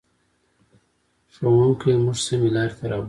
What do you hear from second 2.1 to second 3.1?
سمې لارې ته رابولي.